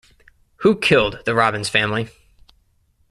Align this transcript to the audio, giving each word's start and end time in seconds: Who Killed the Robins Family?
Who 0.61 0.79
Killed 0.79 1.19
the 1.25 1.35
Robins 1.35 1.69
Family? 1.69 2.09